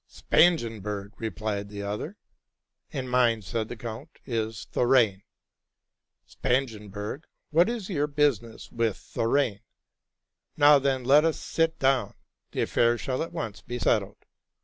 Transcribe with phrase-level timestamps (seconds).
[0.05, 2.17] ''—'* Spangenberg,'' re plied the other.
[2.53, 5.21] '* And mine,'' said the count,'' is Thorane.
[6.25, 9.59] Spangenberg, what is your business with Thorane?
[10.57, 12.15] Now, then, let us sit down:
[12.51, 14.17] the affair shall at once be settled.